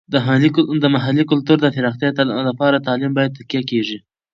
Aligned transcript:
د 0.83 0.85
محلي 0.95 1.23
کلتور 1.31 1.57
د 1.61 1.67
پراختیا 1.75 2.09
لپاره 2.49 2.83
تعلیم 2.87 3.11
باندې 3.17 3.35
تکیه 3.37 3.63
کیږي. 3.71 3.97